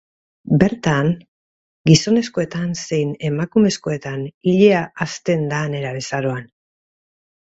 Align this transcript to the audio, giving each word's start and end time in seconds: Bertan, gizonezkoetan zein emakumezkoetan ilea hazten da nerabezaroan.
Bertan, 0.61 1.09
gizonezkoetan 1.89 2.73
zein 2.85 3.11
emakumezkoetan 3.29 4.27
ilea 4.53 4.81
hazten 5.07 5.49
da 5.53 5.61
nerabezaroan. 5.75 6.53